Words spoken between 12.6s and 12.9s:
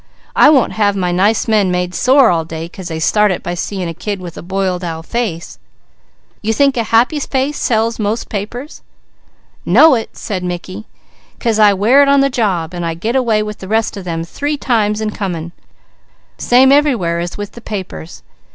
and